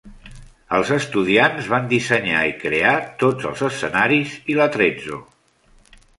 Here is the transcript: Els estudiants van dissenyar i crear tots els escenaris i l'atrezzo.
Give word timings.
Els 0.77 0.91
estudiants 0.95 1.67
van 1.73 1.85
dissenyar 1.91 2.41
i 2.53 2.57
crear 2.65 2.95
tots 3.25 3.51
els 3.51 3.63
escenaris 3.69 4.35
i 4.55 4.59
l'atrezzo. 4.63 5.23